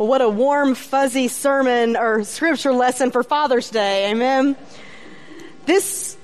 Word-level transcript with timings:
Well, 0.00 0.08
what 0.08 0.22
a 0.22 0.30
warm, 0.30 0.74
fuzzy 0.74 1.28
sermon 1.28 1.94
or 1.94 2.24
scripture 2.24 2.72
lesson 2.72 3.10
for 3.10 3.22
Father's 3.22 3.68
Day. 3.68 4.10
Amen. 4.10 4.56
This, 5.66 6.16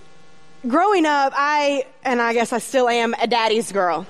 growing 0.66 1.04
up, 1.04 1.34
I, 1.36 1.84
and 2.02 2.22
I 2.22 2.32
guess 2.32 2.54
I 2.54 2.58
still 2.58 2.88
am, 2.88 3.12
a 3.20 3.26
daddy's 3.26 3.70
girl. 3.72 4.06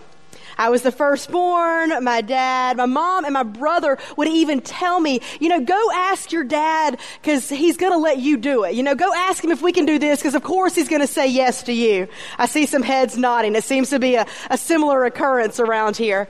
I 0.56 0.68
was 0.68 0.82
the 0.82 0.92
firstborn. 0.92 2.04
My 2.04 2.20
dad, 2.20 2.76
my 2.76 2.86
mom, 2.86 3.24
and 3.24 3.34
my 3.34 3.42
brother 3.42 3.98
would 4.16 4.28
even 4.28 4.60
tell 4.60 5.00
me, 5.00 5.20
you 5.40 5.48
know, 5.48 5.58
go 5.58 5.90
ask 5.92 6.30
your 6.30 6.44
dad 6.44 7.00
because 7.20 7.48
he's 7.48 7.76
going 7.76 7.92
to 7.92 7.98
let 7.98 8.18
you 8.18 8.36
do 8.36 8.62
it. 8.62 8.76
You 8.76 8.84
know, 8.84 8.94
go 8.94 9.12
ask 9.12 9.42
him 9.42 9.50
if 9.50 9.62
we 9.62 9.72
can 9.72 9.84
do 9.84 9.98
this 9.98 10.20
because 10.20 10.36
of 10.36 10.44
course 10.44 10.76
he's 10.76 10.88
going 10.88 11.02
to 11.02 11.08
say 11.08 11.26
yes 11.26 11.64
to 11.64 11.72
you. 11.72 12.06
I 12.38 12.46
see 12.46 12.66
some 12.66 12.82
heads 12.82 13.18
nodding. 13.18 13.56
It 13.56 13.64
seems 13.64 13.90
to 13.90 13.98
be 13.98 14.14
a, 14.14 14.26
a 14.48 14.58
similar 14.58 15.04
occurrence 15.06 15.58
around 15.58 15.96
here. 15.96 16.28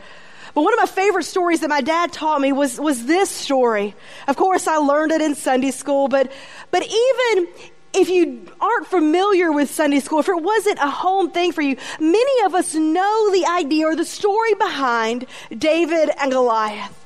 But 0.57 0.63
one 0.63 0.73
of 0.73 0.79
my 0.79 0.87
favorite 0.87 1.25
stories 1.25 1.61
that 1.61 1.69
my 1.69 1.83
dad 1.83 2.15
taught 2.15 2.41
me 2.41 2.51
was, 2.51 2.81
was 2.81 3.05
this 3.05 3.29
story. 3.29 3.95
Of 4.27 4.37
course, 4.37 4.67
I 4.67 4.79
learned 4.79 5.13
it 5.13 5.21
in 5.21 5.35
Sunday 5.35 5.71
school, 5.71 6.09
but, 6.09 6.33
but 6.71 6.83
even 6.83 7.49
if 7.93 8.09
you 8.09 8.49
aren't 8.59 8.87
familiar 8.87 9.53
with 9.53 9.71
Sunday 9.71 10.01
school, 10.01 10.21
if 10.21 10.31
it 10.31 10.43
wasn't 10.43 10.79
a 10.79 10.89
home 10.89 11.31
thing 11.31 11.53
for 11.53 11.61
you, 11.61 11.77
many 12.01 12.45
of 12.47 12.55
us 12.55 12.75
know 12.75 13.31
the 13.33 13.45
idea 13.45 13.85
or 13.85 13.97
the 13.97 14.07
story 14.07 14.55
behind 14.55 15.27
David 15.51 16.11
and 16.19 16.33
Goliath. 16.33 17.06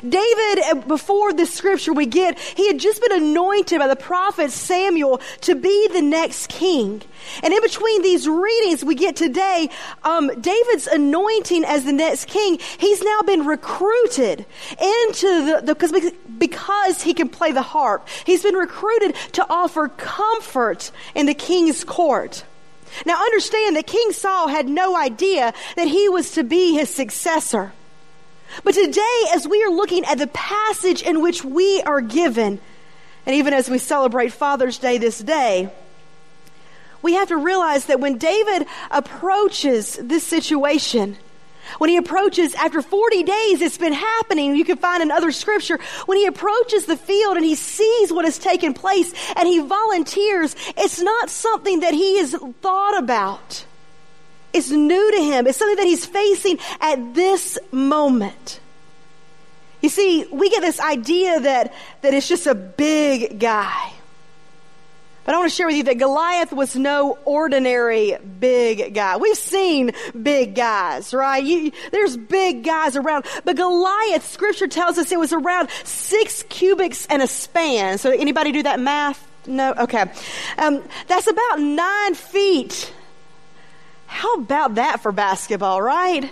David, 0.00 0.64
uh, 0.64 0.74
before 0.86 1.32
this 1.32 1.52
scripture 1.52 1.92
we 1.92 2.06
get, 2.06 2.38
he 2.38 2.66
had 2.66 2.78
just 2.78 3.00
been 3.00 3.12
anointed 3.22 3.78
by 3.78 3.86
the 3.86 3.96
prophet 3.96 4.50
Samuel 4.50 5.20
to 5.42 5.54
be 5.54 5.88
the 5.88 6.02
next 6.02 6.48
king. 6.48 7.02
And 7.42 7.54
in 7.54 7.60
between 7.62 8.02
these 8.02 8.28
readings 8.28 8.84
we 8.84 8.94
get 8.94 9.16
today, 9.16 9.70
um, 10.02 10.30
David's 10.40 10.86
anointing 10.86 11.64
as 11.64 11.84
the 11.84 11.92
next 11.92 12.26
king, 12.26 12.58
he's 12.78 13.02
now 13.02 13.22
been 13.22 13.44
recruited 13.44 14.46
into 14.80 15.60
the, 15.62 15.62
because, 15.64 15.92
because 16.38 17.02
he 17.02 17.14
can 17.14 17.28
play 17.28 17.52
the 17.52 17.62
harp. 17.62 18.08
He's 18.24 18.42
been 18.42 18.56
recruited 18.56 19.14
to 19.32 19.46
offer 19.48 19.88
comfort 19.88 20.90
in 21.14 21.26
the 21.26 21.34
king's 21.34 21.84
court. 21.84 22.44
Now 23.06 23.20
understand 23.20 23.76
that 23.76 23.86
King 23.86 24.12
Saul 24.12 24.48
had 24.48 24.68
no 24.68 24.96
idea 24.96 25.52
that 25.76 25.88
he 25.88 26.08
was 26.08 26.32
to 26.32 26.44
be 26.44 26.74
his 26.74 26.92
successor. 26.94 27.72
But 28.62 28.74
today, 28.74 29.22
as 29.34 29.48
we 29.48 29.62
are 29.64 29.70
looking 29.70 30.04
at 30.04 30.18
the 30.18 30.26
passage 30.28 31.02
in 31.02 31.22
which 31.22 31.44
we 31.44 31.82
are 31.82 32.00
given, 32.00 32.60
and 33.26 33.34
even 33.34 33.54
as 33.54 33.68
we 33.68 33.78
celebrate 33.78 34.32
Father's 34.32 34.78
Day 34.78 34.98
this 34.98 35.18
day, 35.18 35.70
we 37.02 37.14
have 37.14 37.28
to 37.28 37.36
realize 37.36 37.86
that 37.86 38.00
when 38.00 38.18
David 38.18 38.66
approaches 38.90 39.98
this 40.00 40.24
situation, 40.24 41.16
when 41.78 41.90
he 41.90 41.96
approaches 41.96 42.54
after 42.54 42.82
40 42.82 43.22
days, 43.22 43.60
it's 43.60 43.78
been 43.78 43.92
happening. 43.92 44.54
You 44.54 44.64
can 44.64 44.76
find 44.76 45.02
in 45.02 45.10
other 45.10 45.32
scripture. 45.32 45.78
When 46.06 46.18
he 46.18 46.26
approaches 46.26 46.86
the 46.86 46.96
field 46.96 47.36
and 47.36 47.44
he 47.44 47.54
sees 47.54 48.12
what 48.12 48.24
has 48.24 48.38
taken 48.38 48.74
place 48.74 49.12
and 49.36 49.48
he 49.48 49.60
volunteers, 49.60 50.54
it's 50.76 51.00
not 51.00 51.30
something 51.30 51.80
that 51.80 51.94
he 51.94 52.18
has 52.18 52.34
thought 52.60 52.98
about. 52.98 53.64
It's 54.54 54.70
new 54.70 55.12
to 55.12 55.22
him. 55.22 55.46
It's 55.46 55.58
something 55.58 55.76
that 55.76 55.86
he's 55.86 56.06
facing 56.06 56.58
at 56.80 57.14
this 57.14 57.58
moment. 57.72 58.60
You 59.82 59.88
see, 59.90 60.24
we 60.32 60.48
get 60.48 60.62
this 60.62 60.80
idea 60.80 61.40
that, 61.40 61.74
that 62.00 62.14
it's 62.14 62.28
just 62.28 62.46
a 62.46 62.54
big 62.54 63.38
guy. 63.38 63.92
But 65.24 65.34
I 65.34 65.38
want 65.38 65.50
to 65.50 65.56
share 65.56 65.66
with 65.66 65.76
you 65.76 65.82
that 65.84 65.98
Goliath 65.98 66.52
was 66.52 66.76
no 66.76 67.18
ordinary 67.24 68.16
big 68.18 68.94
guy. 68.94 69.16
We've 69.16 69.36
seen 69.36 69.92
big 70.22 70.54
guys, 70.54 71.12
right? 71.12 71.42
You, 71.42 71.72
there's 71.92 72.16
big 72.16 72.62
guys 72.62 72.96
around. 72.96 73.24
But 73.44 73.56
Goliath, 73.56 74.26
scripture 74.26 74.68
tells 74.68 74.98
us 74.98 75.10
it 75.12 75.18
was 75.18 75.32
around 75.32 75.70
six 75.84 76.44
cubits 76.44 77.06
and 77.06 77.22
a 77.22 77.26
span. 77.26 77.98
So 77.98 78.10
anybody 78.10 78.52
do 78.52 78.62
that 78.62 78.80
math? 78.80 79.26
No? 79.46 79.72
Okay. 79.72 80.04
Um, 80.58 80.82
that's 81.08 81.26
about 81.26 81.60
nine 81.60 82.14
feet 82.14 82.92
how 84.14 84.34
about 84.34 84.76
that 84.76 85.00
for 85.00 85.10
basketball, 85.10 85.82
right? 85.82 86.30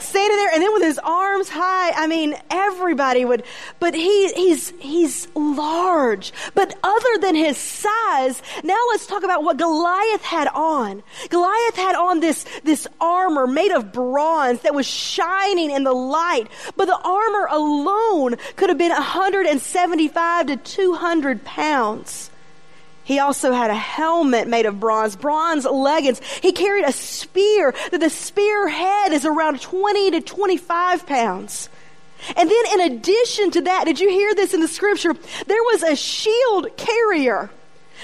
Standing 0.00 0.36
there 0.36 0.50
and 0.52 0.60
then 0.60 0.72
with 0.72 0.82
his 0.82 0.98
arms 0.98 1.48
high, 1.48 1.92
I 1.92 2.08
mean, 2.08 2.34
everybody 2.50 3.24
would, 3.24 3.44
but 3.78 3.94
he, 3.94 4.32
he's, 4.32 4.70
he's 4.80 5.28
large. 5.36 6.32
But 6.56 6.76
other 6.82 7.18
than 7.20 7.36
his 7.36 7.56
size, 7.56 8.42
now 8.64 8.76
let's 8.88 9.06
talk 9.06 9.22
about 9.22 9.44
what 9.44 9.58
Goliath 9.58 10.22
had 10.22 10.48
on. 10.48 11.04
Goliath 11.30 11.76
had 11.76 11.94
on 11.94 12.18
this, 12.18 12.44
this 12.64 12.88
armor 13.00 13.46
made 13.46 13.70
of 13.70 13.92
bronze 13.92 14.62
that 14.62 14.74
was 14.74 14.84
shining 14.84 15.70
in 15.70 15.84
the 15.84 15.94
light, 15.94 16.48
but 16.76 16.86
the 16.86 16.98
armor 16.98 17.46
alone 17.48 18.34
could 18.56 18.70
have 18.70 18.78
been 18.78 18.90
175 18.90 20.46
to 20.46 20.56
200 20.56 21.44
pounds. 21.44 22.31
He 23.04 23.18
also 23.18 23.52
had 23.52 23.70
a 23.70 23.74
helmet 23.74 24.46
made 24.46 24.66
of 24.66 24.78
bronze, 24.78 25.16
bronze 25.16 25.64
leggings. 25.64 26.20
He 26.40 26.52
carried 26.52 26.84
a 26.84 26.92
spear 26.92 27.74
that 27.90 28.00
the 28.00 28.10
spear 28.10 28.68
head 28.68 29.12
is 29.12 29.24
around 29.24 29.60
20 29.60 30.12
to 30.12 30.20
25 30.20 31.06
pounds. 31.06 31.68
And 32.36 32.48
then 32.48 32.64
in 32.74 32.92
addition 32.92 33.50
to 33.52 33.62
that, 33.62 33.84
did 33.84 33.98
you 33.98 34.08
hear 34.08 34.34
this 34.34 34.54
in 34.54 34.60
the 34.60 34.68
scripture? 34.68 35.14
There 35.46 35.62
was 35.62 35.82
a 35.82 35.96
shield 35.96 36.76
carrier 36.76 37.50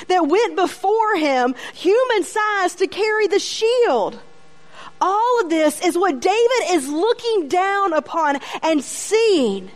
that 0.09 0.27
went 0.27 0.57
before 0.57 1.17
him, 1.17 1.55
human 1.75 2.25
size, 2.25 2.75
to 2.77 2.89
carry 2.89 3.29
the 3.29 3.39
shield. 3.39 4.19
All 5.01 5.41
of 5.41 5.51
this 5.51 5.81
is 5.85 5.97
what 5.97 6.21
David 6.21 6.71
is 6.71 6.89
looking 6.89 7.49
down 7.49 7.93
upon 7.93 8.41
and 8.63 8.83
seeing. 8.83 9.71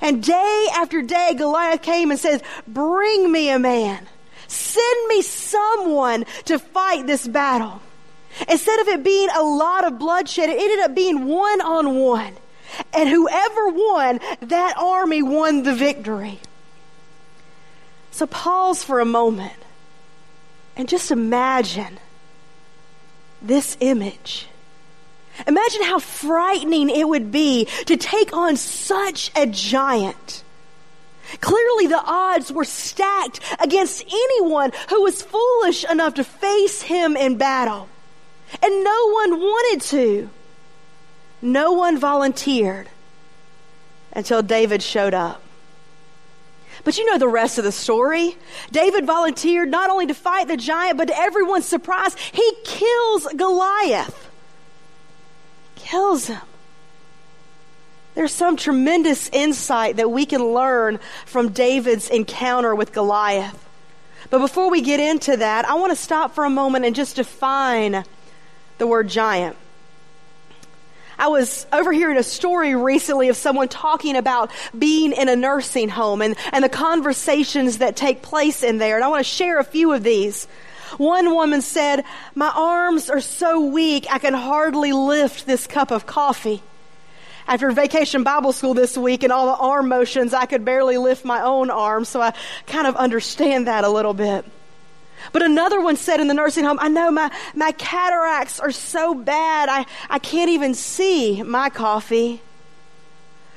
And 0.00 0.22
day 0.22 0.68
after 0.74 1.02
day, 1.02 1.34
Goliath 1.36 1.82
came 1.82 2.12
and 2.12 2.20
says, 2.20 2.40
Bring 2.68 3.30
me 3.32 3.50
a 3.50 3.58
man. 3.58 4.06
Send 4.48 5.08
me 5.08 5.22
someone 5.22 6.24
to 6.46 6.58
fight 6.58 7.06
this 7.06 7.28
battle. 7.28 7.80
Instead 8.48 8.80
of 8.80 8.88
it 8.88 9.04
being 9.04 9.28
a 9.34 9.42
lot 9.42 9.84
of 9.84 9.98
bloodshed, 9.98 10.48
it 10.48 10.60
ended 10.60 10.80
up 10.80 10.94
being 10.94 11.26
one 11.26 11.60
on 11.60 11.96
one. 11.96 12.34
And 12.92 13.08
whoever 13.08 13.68
won, 13.68 14.20
that 14.40 14.74
army 14.76 15.22
won 15.22 15.62
the 15.62 15.74
victory. 15.74 16.40
So 18.10 18.26
pause 18.26 18.82
for 18.82 19.00
a 19.00 19.04
moment 19.04 19.54
and 20.76 20.88
just 20.88 21.10
imagine 21.10 21.98
this 23.42 23.76
image. 23.80 24.48
Imagine 25.46 25.82
how 25.82 25.98
frightening 25.98 26.90
it 26.90 27.08
would 27.08 27.30
be 27.30 27.66
to 27.86 27.96
take 27.96 28.32
on 28.32 28.56
such 28.56 29.30
a 29.36 29.46
giant. 29.46 30.42
Clearly, 31.40 31.86
the 31.86 32.02
odds 32.04 32.50
were 32.52 32.64
stacked 32.64 33.40
against 33.60 34.04
anyone 34.06 34.72
who 34.88 35.02
was 35.02 35.22
foolish 35.22 35.84
enough 35.84 36.14
to 36.14 36.24
face 36.24 36.82
him 36.82 37.16
in 37.16 37.36
battle. 37.36 37.88
And 38.62 38.84
no 38.84 39.10
one 39.12 39.38
wanted 39.38 39.82
to. 39.88 40.30
No 41.42 41.72
one 41.72 41.98
volunteered 41.98 42.88
until 44.12 44.42
David 44.42 44.82
showed 44.82 45.14
up. 45.14 45.42
But 46.84 46.96
you 46.96 47.04
know 47.04 47.18
the 47.18 47.28
rest 47.28 47.58
of 47.58 47.64
the 47.64 47.72
story. 47.72 48.36
David 48.70 49.04
volunteered 49.04 49.70
not 49.70 49.90
only 49.90 50.06
to 50.06 50.14
fight 50.14 50.48
the 50.48 50.56
giant, 50.56 50.96
but 50.96 51.08
to 51.08 51.18
everyone's 51.18 51.66
surprise, 51.66 52.16
he 52.32 52.52
kills 52.64 53.26
Goliath. 53.36 54.30
Kills 55.74 56.28
him. 56.28 56.40
There's 58.18 58.32
some 58.32 58.56
tremendous 58.56 59.28
insight 59.28 59.98
that 59.98 60.10
we 60.10 60.26
can 60.26 60.52
learn 60.52 60.98
from 61.24 61.50
David's 61.50 62.10
encounter 62.10 62.74
with 62.74 62.92
Goliath. 62.92 63.64
But 64.28 64.40
before 64.40 64.70
we 64.70 64.80
get 64.80 64.98
into 64.98 65.36
that, 65.36 65.68
I 65.68 65.74
want 65.74 65.92
to 65.92 65.96
stop 65.96 66.34
for 66.34 66.44
a 66.44 66.50
moment 66.50 66.84
and 66.84 66.96
just 66.96 67.14
define 67.14 68.02
the 68.78 68.88
word 68.88 69.06
giant. 69.08 69.54
I 71.16 71.28
was 71.28 71.64
overhearing 71.72 72.16
a 72.16 72.24
story 72.24 72.74
recently 72.74 73.28
of 73.28 73.36
someone 73.36 73.68
talking 73.68 74.16
about 74.16 74.50
being 74.76 75.12
in 75.12 75.28
a 75.28 75.36
nursing 75.36 75.88
home 75.88 76.20
and, 76.20 76.34
and 76.50 76.64
the 76.64 76.68
conversations 76.68 77.78
that 77.78 77.94
take 77.94 78.20
place 78.22 78.64
in 78.64 78.78
there. 78.78 78.96
And 78.96 79.04
I 79.04 79.06
want 79.06 79.24
to 79.24 79.32
share 79.32 79.60
a 79.60 79.64
few 79.64 79.92
of 79.92 80.02
these. 80.02 80.46
One 80.96 81.32
woman 81.36 81.62
said, 81.62 82.04
My 82.34 82.50
arms 82.52 83.10
are 83.10 83.20
so 83.20 83.60
weak, 83.60 84.08
I 84.10 84.18
can 84.18 84.34
hardly 84.34 84.92
lift 84.92 85.46
this 85.46 85.68
cup 85.68 85.92
of 85.92 86.04
coffee. 86.04 86.64
After 87.48 87.70
vacation 87.70 88.24
Bible 88.24 88.52
school 88.52 88.74
this 88.74 88.98
week 88.98 89.22
and 89.22 89.32
all 89.32 89.46
the 89.46 89.56
arm 89.56 89.88
motions, 89.88 90.34
I 90.34 90.44
could 90.44 90.66
barely 90.66 90.98
lift 90.98 91.24
my 91.24 91.40
own 91.40 91.70
arm, 91.70 92.04
so 92.04 92.20
I 92.20 92.34
kind 92.66 92.86
of 92.86 92.94
understand 92.94 93.68
that 93.68 93.84
a 93.84 93.88
little 93.88 94.12
bit. 94.12 94.44
But 95.32 95.42
another 95.42 95.80
one 95.80 95.96
said 95.96 96.20
in 96.20 96.28
the 96.28 96.34
nursing 96.34 96.64
home, 96.64 96.78
I 96.78 96.88
know 96.88 97.10
my, 97.10 97.30
my 97.54 97.72
cataracts 97.72 98.60
are 98.60 98.70
so 98.70 99.14
bad, 99.14 99.70
I, 99.70 99.86
I 100.10 100.18
can't 100.18 100.50
even 100.50 100.74
see 100.74 101.42
my 101.42 101.70
coffee. 101.70 102.42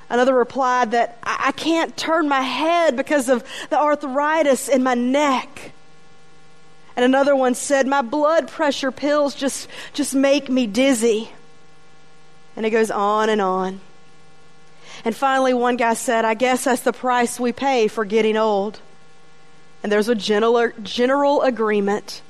Another 0.09 0.35
replied 0.35 0.91
that 0.91 1.19
I, 1.21 1.47
I 1.47 1.51
can't 1.51 1.95
turn 1.97 2.29
my 2.29 2.41
head 2.41 2.95
because 2.95 3.27
of 3.27 3.43
the 3.69 3.77
arthritis 3.77 4.69
in 4.69 4.83
my 4.83 4.93
neck. 4.93 5.73
And 6.95 7.03
another 7.03 7.35
one 7.35 7.55
said, 7.55 7.87
My 7.87 8.01
blood 8.01 8.47
pressure 8.47 8.91
pills 8.91 9.35
just, 9.35 9.67
just 9.91 10.15
make 10.15 10.49
me 10.49 10.65
dizzy. 10.65 11.29
And 12.55 12.65
it 12.65 12.71
goes 12.71 12.91
on 12.91 13.29
and 13.29 13.41
on. 13.41 13.81
And 15.03 15.15
finally, 15.15 15.53
one 15.53 15.77
guy 15.77 15.93
said, 15.93 16.25
I 16.25 16.33
guess 16.33 16.65
that's 16.65 16.81
the 16.81 16.93
price 16.93 17.39
we 17.39 17.53
pay 17.53 17.87
for 17.87 18.05
getting 18.05 18.37
old. 18.37 18.79
And 19.83 19.91
there's 19.91 20.09
a 20.09 20.15
general, 20.15 20.71
general 20.83 21.41
agreement 21.41 22.21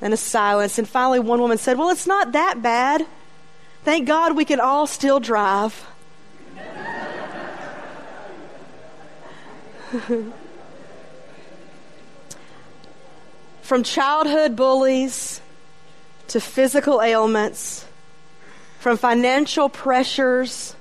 and 0.00 0.14
a 0.14 0.16
silence. 0.16 0.78
And 0.78 0.88
finally, 0.88 1.18
one 1.20 1.40
woman 1.40 1.58
said, 1.58 1.78
Well, 1.78 1.90
it's 1.90 2.06
not 2.06 2.32
that 2.32 2.62
bad. 2.62 3.04
Thank 3.84 4.06
God 4.06 4.36
we 4.36 4.44
can 4.44 4.60
all 4.60 4.86
still 4.86 5.20
drive. 5.20 5.86
From 13.62 13.82
childhood 13.82 14.54
bullies 14.56 15.40
to 16.28 16.40
physical 16.40 17.00
ailments, 17.00 17.85
from 18.86 18.96
financial 18.96 19.68
pressures 19.68 20.76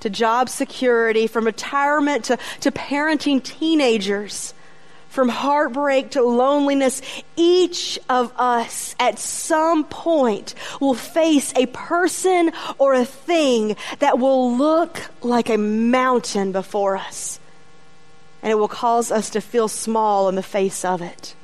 to 0.00 0.08
job 0.08 0.48
security, 0.48 1.26
from 1.26 1.44
retirement 1.44 2.24
to, 2.24 2.38
to 2.58 2.70
parenting 2.70 3.42
teenagers, 3.42 4.54
from 5.10 5.28
heartbreak 5.28 6.12
to 6.12 6.22
loneliness, 6.22 7.02
each 7.36 7.98
of 8.08 8.32
us 8.38 8.94
at 8.98 9.18
some 9.18 9.84
point 9.84 10.54
will 10.80 10.94
face 10.94 11.52
a 11.54 11.66
person 11.66 12.50
or 12.78 12.94
a 12.94 13.04
thing 13.04 13.76
that 13.98 14.18
will 14.18 14.56
look 14.56 14.98
like 15.20 15.50
a 15.50 15.58
mountain 15.58 16.52
before 16.52 16.96
us. 16.96 17.38
And 18.42 18.50
it 18.50 18.54
will 18.54 18.68
cause 18.68 19.12
us 19.12 19.28
to 19.28 19.42
feel 19.42 19.68
small 19.68 20.30
in 20.30 20.34
the 20.34 20.42
face 20.42 20.82
of 20.82 21.02
it. 21.02 21.34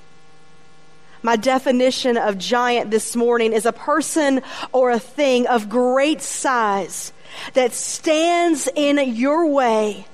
My 1.23 1.37
definition 1.37 2.17
of 2.17 2.39
giant 2.39 2.91
this 2.91 3.17
morning 3.17 3.53
is 3.53 3.67
a 3.67 3.73
person 3.73 4.43
or 4.73 4.91
a 4.91 4.99
thing 4.99 5.47
of 5.47 5.69
great 5.69 6.23
size 6.23 7.13
that 7.55 7.73
stands 7.73 8.69
in 8.75 8.99
your 9.15 9.47
way 9.51 10.07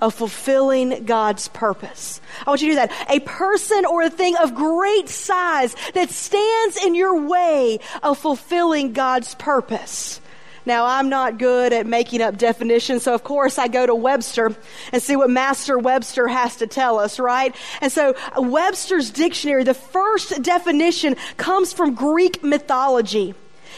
of 0.00 0.14
fulfilling 0.14 1.04
God's 1.04 1.48
purpose. 1.48 2.20
I 2.44 2.50
want 2.50 2.60
you 2.60 2.68
to 2.68 2.74
do 2.74 2.86
that. 2.86 3.06
A 3.08 3.20
person 3.20 3.86
or 3.86 4.02
a 4.02 4.10
thing 4.10 4.36
of 4.36 4.54
great 4.54 5.08
size 5.08 5.76
that 5.94 6.10
stands 6.10 6.84
in 6.84 6.94
your 6.94 7.26
way 7.26 7.78
of 8.02 8.18
fulfilling 8.18 8.92
God's 8.92 9.34
purpose. 9.36 10.20
Now, 10.64 10.86
I'm 10.86 11.08
not 11.08 11.38
good 11.38 11.72
at 11.72 11.86
making 11.86 12.22
up 12.22 12.38
definitions, 12.38 13.02
so 13.02 13.14
of 13.14 13.24
course 13.24 13.58
I 13.58 13.66
go 13.66 13.84
to 13.84 13.94
Webster 13.94 14.54
and 14.92 15.02
see 15.02 15.16
what 15.16 15.28
Master 15.28 15.78
Webster 15.78 16.28
has 16.28 16.56
to 16.56 16.68
tell 16.68 17.00
us, 17.00 17.18
right? 17.18 17.54
And 17.80 17.90
so 17.90 18.14
Webster's 18.36 19.10
dictionary, 19.10 19.64
the 19.64 19.74
first 19.74 20.40
definition 20.42 21.16
comes 21.36 21.72
from 21.72 21.94
Greek 21.94 22.44
mythology, 22.44 23.34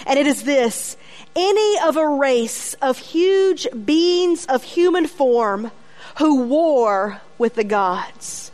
and 0.06 0.18
it 0.18 0.26
is 0.26 0.42
this 0.42 0.96
any 1.36 1.78
of 1.80 1.96
a 1.96 2.06
race 2.06 2.74
of 2.74 2.98
huge 2.98 3.66
beings 3.84 4.46
of 4.46 4.62
human 4.62 5.06
form 5.06 5.70
who 6.18 6.42
war 6.42 7.20
with 7.38 7.54
the 7.54 7.64
gods. 7.64 8.52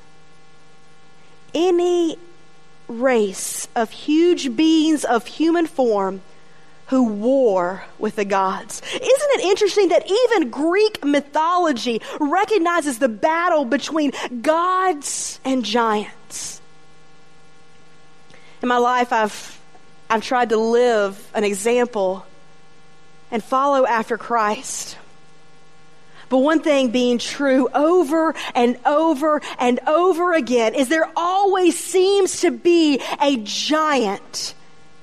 Any 1.52 2.16
race 2.88 3.68
of 3.74 3.90
huge 3.90 4.56
beings 4.56 5.04
of 5.04 5.26
human 5.26 5.66
form 5.66 6.22
who 6.90 7.04
war 7.04 7.84
with 8.00 8.16
the 8.16 8.24
gods. 8.24 8.82
Isn't 8.92 9.00
it 9.04 9.44
interesting 9.44 9.90
that 9.90 10.10
even 10.10 10.50
Greek 10.50 11.04
mythology 11.04 12.02
recognizes 12.18 12.98
the 12.98 13.08
battle 13.08 13.64
between 13.64 14.10
gods 14.42 15.38
and 15.44 15.64
giants? 15.64 16.60
In 18.60 18.68
my 18.68 18.78
life, 18.78 19.12
I've, 19.12 19.60
I've 20.10 20.24
tried 20.24 20.48
to 20.48 20.56
live 20.56 21.30
an 21.32 21.44
example 21.44 22.26
and 23.30 23.42
follow 23.42 23.86
after 23.86 24.18
Christ. 24.18 24.98
But 26.28 26.38
one 26.38 26.60
thing 26.60 26.90
being 26.90 27.18
true 27.18 27.68
over 27.72 28.34
and 28.56 28.76
over 28.84 29.40
and 29.60 29.78
over 29.86 30.32
again 30.32 30.74
is 30.74 30.88
there 30.88 31.08
always 31.14 31.78
seems 31.78 32.40
to 32.40 32.50
be 32.50 33.00
a 33.20 33.36
giant 33.36 34.54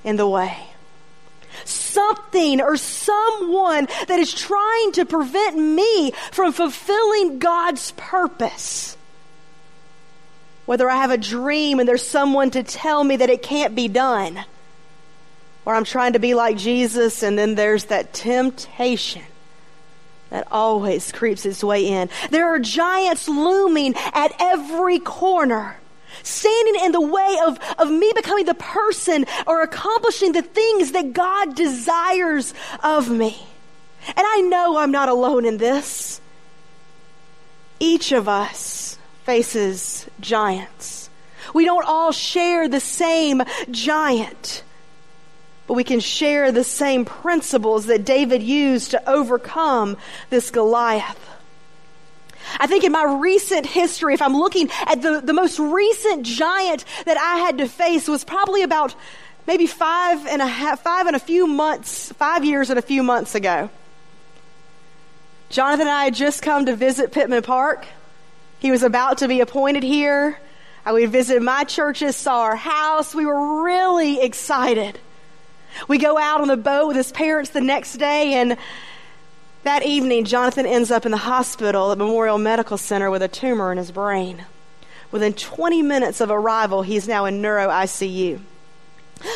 in 0.04 0.16
the 0.16 0.28
way 0.28 0.67
something 1.64 2.60
or 2.60 2.76
someone 2.76 3.86
that 4.06 4.18
is 4.18 4.32
trying 4.32 4.92
to 4.92 5.04
prevent 5.04 5.56
me 5.58 6.12
from 6.32 6.52
fulfilling 6.52 7.38
God's 7.38 7.92
purpose. 7.92 8.96
Whether 10.66 10.88
I 10.90 10.96
have 10.96 11.10
a 11.10 11.18
dream 11.18 11.80
and 11.80 11.88
there's 11.88 12.06
someone 12.06 12.50
to 12.50 12.62
tell 12.62 13.02
me 13.02 13.16
that 13.16 13.30
it 13.30 13.42
can't 13.42 13.74
be 13.74 13.88
done, 13.88 14.44
or 15.64 15.74
I'm 15.74 15.84
trying 15.84 16.12
to 16.12 16.18
be 16.18 16.34
like 16.34 16.56
Jesus 16.56 17.22
and 17.22 17.38
then 17.38 17.54
there's 17.54 17.86
that 17.86 18.12
temptation 18.12 19.22
that 20.30 20.46
always 20.50 21.10
creeps 21.10 21.46
its 21.46 21.64
way 21.64 21.86
in. 21.86 22.10
There 22.30 22.54
are 22.54 22.58
giants 22.58 23.28
looming 23.28 23.94
at 23.96 24.32
every 24.38 24.98
corner 24.98 25.78
standing 26.28 26.84
in 26.84 26.92
the 26.92 27.00
way 27.00 27.38
of, 27.46 27.58
of 27.78 27.90
me 27.90 28.12
becoming 28.14 28.44
the 28.44 28.54
person 28.54 29.24
or 29.46 29.62
accomplishing 29.62 30.32
the 30.32 30.42
things 30.42 30.92
that 30.92 31.12
God 31.12 31.54
desires 31.54 32.54
of 32.82 33.10
me. 33.10 33.36
And 34.06 34.26
I 34.26 34.40
know 34.42 34.78
I'm 34.78 34.90
not 34.90 35.08
alone 35.08 35.44
in 35.44 35.58
this. 35.58 36.20
Each 37.80 38.12
of 38.12 38.28
us 38.28 38.98
faces 39.24 40.06
giants. 40.20 41.10
We 41.54 41.64
don't 41.64 41.86
all 41.86 42.12
share 42.12 42.68
the 42.68 42.80
same 42.80 43.42
giant, 43.70 44.62
but 45.66 45.74
we 45.74 45.84
can 45.84 46.00
share 46.00 46.52
the 46.52 46.64
same 46.64 47.04
principles 47.04 47.86
that 47.86 48.04
David 48.04 48.42
used 48.42 48.90
to 48.92 49.10
overcome 49.10 49.96
this 50.30 50.50
Goliath. 50.50 51.27
I 52.58 52.66
think 52.66 52.84
in 52.84 52.92
my 52.92 53.04
recent 53.20 53.66
history, 53.66 54.14
if 54.14 54.22
I'm 54.22 54.36
looking 54.36 54.68
at 54.86 55.00
the, 55.00 55.20
the 55.20 55.32
most 55.32 55.58
recent 55.58 56.24
giant 56.24 56.84
that 57.06 57.16
I 57.16 57.38
had 57.38 57.58
to 57.58 57.68
face 57.68 58.08
was 58.08 58.24
probably 58.24 58.62
about 58.62 58.94
maybe 59.46 59.66
five 59.66 60.26
and 60.26 60.42
a 60.42 60.46
half, 60.46 60.82
five 60.82 61.06
and 61.06 61.16
a 61.16 61.20
few 61.20 61.46
months, 61.46 62.12
five 62.12 62.44
years 62.44 62.70
and 62.70 62.78
a 62.78 62.82
few 62.82 63.02
months 63.02 63.34
ago. 63.34 63.70
Jonathan 65.50 65.86
and 65.86 65.90
I 65.90 66.04
had 66.04 66.14
just 66.14 66.42
come 66.42 66.66
to 66.66 66.76
visit 66.76 67.12
Pittman 67.12 67.42
Park. 67.42 67.86
He 68.58 68.70
was 68.70 68.82
about 68.82 69.18
to 69.18 69.28
be 69.28 69.40
appointed 69.40 69.82
here. 69.82 70.38
Uh, 70.84 70.92
we 70.94 71.06
visited 71.06 71.42
my 71.42 71.64
churches, 71.64 72.16
saw 72.16 72.40
our 72.40 72.56
house. 72.56 73.14
We 73.14 73.24
were 73.24 73.62
really 73.62 74.20
excited. 74.20 74.98
We 75.86 75.98
go 75.98 76.18
out 76.18 76.40
on 76.40 76.48
the 76.48 76.56
boat 76.56 76.88
with 76.88 76.96
his 76.96 77.12
parents 77.12 77.50
the 77.50 77.60
next 77.60 77.96
day, 77.96 78.34
and 78.34 78.56
that 79.68 79.84
evening, 79.84 80.24
Jonathan 80.24 80.64
ends 80.64 80.90
up 80.90 81.04
in 81.04 81.12
the 81.12 81.18
hospital 81.18 81.92
at 81.92 81.98
Memorial 81.98 82.38
Medical 82.38 82.78
Center 82.78 83.10
with 83.10 83.20
a 83.20 83.28
tumor 83.28 83.70
in 83.70 83.76
his 83.76 83.90
brain. 83.90 84.46
Within 85.12 85.34
20 85.34 85.82
minutes 85.82 86.22
of 86.22 86.30
arrival, 86.30 86.80
he's 86.80 87.06
now 87.06 87.26
in 87.26 87.42
neuro 87.42 87.68
ICU. 87.68 88.40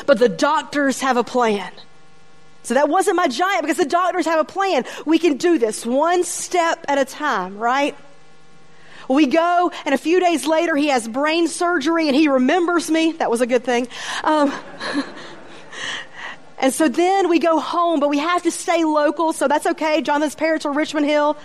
But 0.06 0.18
the 0.18 0.30
doctors 0.30 1.02
have 1.02 1.18
a 1.18 1.22
plan. 1.22 1.70
So 2.62 2.72
that 2.72 2.88
wasn't 2.88 3.16
my 3.16 3.28
giant 3.28 3.60
because 3.60 3.76
the 3.76 3.84
doctors 3.84 4.24
have 4.24 4.40
a 4.40 4.44
plan. 4.44 4.86
We 5.04 5.18
can 5.18 5.36
do 5.36 5.58
this 5.58 5.84
one 5.84 6.24
step 6.24 6.82
at 6.88 6.96
a 6.96 7.04
time, 7.04 7.58
right? 7.58 7.94
We 9.10 9.26
go, 9.26 9.70
and 9.84 9.94
a 9.94 9.98
few 9.98 10.18
days 10.18 10.46
later, 10.46 10.74
he 10.76 10.88
has 10.88 11.06
brain 11.08 11.46
surgery 11.46 12.08
and 12.08 12.16
he 12.16 12.28
remembers 12.28 12.90
me. 12.90 13.12
That 13.12 13.30
was 13.30 13.42
a 13.42 13.46
good 13.46 13.64
thing. 13.64 13.86
Um, 14.24 14.50
And 16.62 16.72
so 16.72 16.88
then 16.88 17.28
we 17.28 17.40
go 17.40 17.58
home, 17.58 17.98
but 17.98 18.08
we 18.08 18.18
have 18.18 18.44
to 18.44 18.52
stay 18.52 18.84
local, 18.84 19.32
so 19.32 19.48
that's 19.48 19.66
okay. 19.66 20.00
Jonathan's 20.00 20.36
parents 20.36 20.64
are 20.64 20.72
Richmond 20.72 21.06
Hill. 21.06 21.36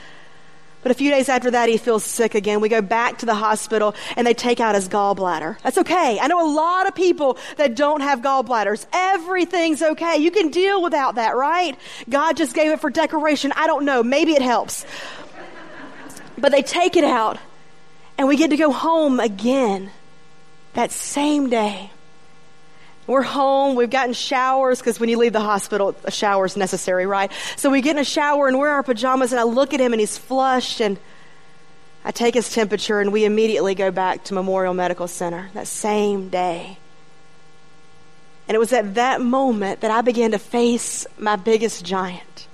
But 0.84 0.92
a 0.92 0.94
few 0.94 1.10
days 1.10 1.28
after 1.28 1.50
that, 1.52 1.70
he 1.70 1.78
feels 1.78 2.04
sick 2.04 2.36
again. 2.36 2.62
We 2.62 2.70
go 2.70 2.84
back 2.84 3.18
to 3.18 3.26
the 3.26 3.34
hospital 3.34 3.96
and 4.16 4.28
they 4.28 4.36
take 4.36 4.60
out 4.60 4.76
his 4.76 4.88
gallbladder. 4.88 5.60
That's 5.62 5.80
okay. 5.80 6.20
I 6.20 6.28
know 6.28 6.48
a 6.48 6.52
lot 6.54 6.88
of 6.88 6.94
people 6.94 7.40
that 7.58 7.76
don't 7.76 8.02
have 8.02 8.22
gallbladders. 8.22 8.86
Everything's 8.94 9.82
okay. 9.82 10.18
You 10.18 10.30
can 10.30 10.50
deal 10.50 10.84
without 10.84 11.16
that, 11.16 11.36
right? 11.36 11.76
God 12.08 12.38
just 12.38 12.54
gave 12.54 12.72
it 12.72 12.80
for 12.80 12.92
decoration. 12.92 13.52
I 13.56 13.66
don't 13.66 13.86
know. 13.86 14.04
Maybe 14.04 14.34
it 14.34 14.44
helps. 14.44 14.86
But 16.38 16.52
they 16.52 16.62
take 16.62 16.96
it 16.96 17.04
out 17.04 17.40
and 18.20 18.28
we 18.28 18.38
get 18.38 18.52
to 18.52 18.58
go 18.58 18.72
home 18.72 19.20
again 19.20 19.90
that 20.74 20.92
same 20.92 21.50
day. 21.50 21.90
We're 23.08 23.22
home. 23.22 23.76
We've 23.76 23.90
gotten 23.90 24.14
showers 24.14 24.80
because 24.80 25.00
when 25.00 25.08
you 25.08 25.18
leave 25.18 25.34
the 25.34 25.40
hospital, 25.40 25.96
a 26.04 26.12
shower 26.12 26.46
is 26.46 26.58
necessary, 26.58 27.06
right? 27.06 27.32
So 27.56 27.70
we 27.70 27.82
get 27.82 27.96
in 27.96 28.02
a 28.02 28.06
shower 28.06 28.48
and 28.48 28.60
we're 28.60 28.68
our 28.68 28.84
pajamas, 28.84 29.32
and 29.32 29.40
I 29.40 29.44
look 29.44 29.74
at 29.74 29.80
him 29.80 29.94
and 29.94 30.00
he's 30.00 30.18
flushed, 30.18 30.82
and 30.82 31.00
I 32.04 32.12
take 32.12 32.36
his 32.36 32.52
temperature, 32.52 33.00
and 33.00 33.14
we 33.14 33.24
immediately 33.24 33.76
go 33.76 33.92
back 33.92 34.26
to 34.26 34.34
Memorial 34.34 34.74
Medical 34.74 35.08
Center 35.08 35.50
that 35.54 35.68
same 35.68 36.28
day. 36.30 36.78
And 38.48 38.56
it 38.56 38.60
was 38.60 38.72
at 38.74 38.96
that 38.96 39.22
moment 39.22 39.82
that 39.82 39.92
I 39.92 40.02
began 40.02 40.32
to 40.32 40.40
face 40.40 41.08
my 41.18 41.38
biggest 41.38 41.84
giant. 41.84 42.48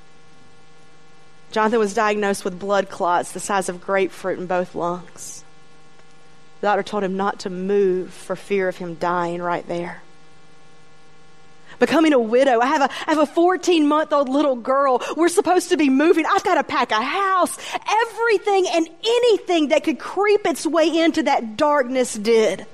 Jonathan 1.52 1.78
was 1.78 1.94
diagnosed 1.94 2.44
with 2.44 2.60
blood 2.60 2.90
clots 2.90 3.32
the 3.32 3.40
size 3.40 3.70
of 3.70 3.80
grapefruit 3.80 4.40
in 4.40 4.48
both 4.48 4.74
lungs. 4.74 5.44
The 6.62 6.68
doctor 6.68 6.82
told 6.82 7.04
him 7.04 7.16
not 7.16 7.40
to 7.42 7.52
move 7.52 8.12
for 8.12 8.36
fear 8.36 8.68
of 8.68 8.78
him 8.78 8.96
dying 8.96 9.42
right 9.42 9.68
there. 9.68 10.02
Becoming 11.80 12.14
a 12.14 12.20
widow. 12.20 12.60
I 12.60 12.68
have 12.68 12.82
a, 12.82 12.90
I 13.08 13.14
have 13.14 13.20
a 13.20 13.26
14 13.26 13.88
month 13.88 14.14
old 14.14 14.30
little 14.30 14.56
girl. 14.56 15.02
We're 15.16 15.30
supposed 15.30 15.70
to 15.70 15.78
be 15.78 15.90
moving. 15.90 16.26
I've 16.26 16.44
got 16.44 16.56
to 16.56 16.64
pack 16.64 16.92
a 16.92 17.02
house. 17.02 17.58
Everything 18.02 18.68
and 18.74 18.88
anything 19.06 19.70
that 19.70 19.84
could 19.84 20.00
creep 20.00 20.46
its 20.46 20.66
way 20.66 20.98
into 20.98 21.24
that 21.24 21.58
darkness 21.58 22.14
did. 22.14 22.66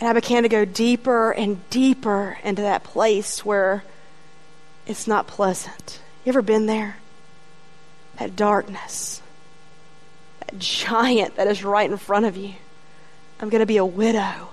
And 0.00 0.08
I 0.08 0.12
began 0.14 0.42
to 0.42 0.48
go 0.48 0.64
deeper 0.64 1.30
and 1.30 1.68
deeper 1.70 2.36
into 2.42 2.62
that 2.62 2.82
place 2.82 3.44
where 3.44 3.84
it's 4.86 5.06
not 5.06 5.28
pleasant. 5.28 6.00
You 6.24 6.30
ever 6.30 6.42
been 6.42 6.66
there? 6.66 6.96
That 8.18 8.36
darkness, 8.36 9.22
that 10.40 10.58
giant 10.58 11.36
that 11.36 11.46
is 11.46 11.64
right 11.64 11.88
in 11.88 11.96
front 11.96 12.26
of 12.26 12.36
you. 12.36 12.54
I'm 13.40 13.48
going 13.48 13.60
to 13.60 13.66
be 13.66 13.76
a 13.76 13.84
widow. 13.84 14.51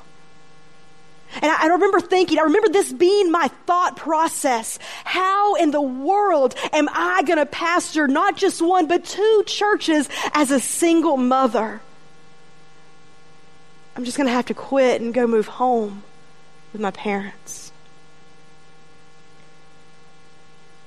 And 1.36 1.46
I, 1.46 1.64
I, 1.64 1.68
remember 1.68 2.00
thinking, 2.00 2.40
I 2.40 2.44
remember 2.44 2.70
this 2.70 2.92
being 2.92 3.32
my 3.32 3.50
thought 3.66 3.96
process. 3.96 4.80
How 5.06 5.56
in 5.56 5.72
the 5.72 5.82
world 5.82 6.56
am 6.74 6.90
I 6.92 7.22
going 7.24 7.38
to 7.38 7.46
pastor 7.46 8.08
not 8.08 8.36
just 8.36 8.62
one, 8.62 8.88
but 8.88 9.06
two 9.06 9.44
churches 9.46 10.10
as 10.34 10.52
a 10.52 10.60
single 10.60 11.18
mother? 11.18 11.82
I'm 13.96 14.06
just 14.06 14.18
going 14.18 14.28
to 14.28 14.34
have 14.34 14.48
to 14.48 14.54
quit 14.54 15.02
and 15.02 15.14
go 15.14 15.28
move 15.28 15.48
home 15.48 16.04
with 16.74 16.82
my 16.82 16.92
parents. 16.92 17.72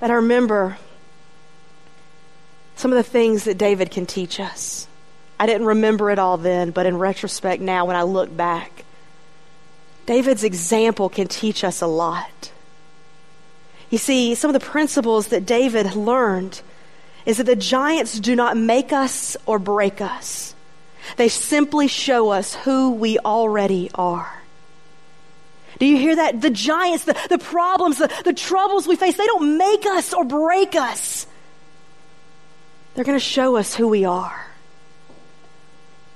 But 0.01 0.11
I 0.11 0.15
remember 0.15 0.79
some 2.75 2.91
of 2.91 2.97
the 2.97 3.09
things 3.09 3.45
that 3.45 3.59
David 3.59 3.91
can 3.91 4.07
teach 4.07 4.41
us. 4.41 4.89
I 5.39 5.47
didn't 5.47 5.67
remember 5.67 6.11
it 6.11 6.19
all 6.19 6.37
then, 6.37 6.73
but 6.73 6.87
in 6.87 6.99
retrospect 6.99 7.63
now, 7.63 7.85
when 7.85 7.97
I 7.97 8.03
look 8.03 8.35
back, 8.37 8.82
David's 10.07 10.45
example 10.45 11.09
can 11.09 11.29
teach 11.29 11.65
us 11.65 11.81
a 11.81 11.87
lot. 11.87 12.53
You 13.91 13.99
see, 13.99 14.35
some 14.35 14.49
of 14.49 14.55
the 14.55 14.67
principles 14.67 15.29
that 15.29 15.47
David 15.47 15.95
learned 15.95 16.61
is 17.27 17.37
that 17.37 17.45
the 17.45 17.57
giants 17.57 18.19
do 18.19 18.35
not 18.35 18.57
make 18.57 18.93
us 18.93 19.37
or 19.47 19.59
break 19.59 20.01
us. 20.01 20.55
They 21.17 21.29
simply 21.29 21.89
show 21.89 22.31
us 22.31 22.55
who 22.55 22.93
we 22.93 23.19
already 23.19 23.91
are. 23.95 24.33
Do 25.79 25.87
you 25.87 25.97
hear 25.97 26.17
that? 26.17 26.41
The 26.41 26.51
giants, 26.51 27.05
the, 27.05 27.17
the 27.29 27.39
problems, 27.39 27.99
the, 27.99 28.11
the 28.25 28.33
troubles 28.33 28.87
we 28.87 28.97
face, 28.97 29.17
they 29.17 29.27
don't 29.27 29.59
make 29.59 29.85
us 29.85 30.13
or 30.13 30.25
break 30.25 30.75
us. 30.75 31.27
They're 32.95 33.05
going 33.05 33.19
to 33.19 33.25
show 33.25 33.57
us 33.57 33.75
who 33.75 33.89
we 33.89 34.05
are. 34.05 34.47